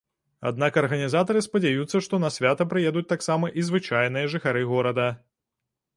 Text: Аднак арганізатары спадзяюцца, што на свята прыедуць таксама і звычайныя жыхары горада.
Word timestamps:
Аднак 0.49 0.79
арганізатары 0.81 1.43
спадзяюцца, 1.47 2.01
што 2.07 2.21
на 2.25 2.29
свята 2.37 2.69
прыедуць 2.71 3.07
таксама 3.15 3.53
і 3.61 3.67
звычайныя 3.69 4.31
жыхары 4.37 4.69
горада. 4.75 5.07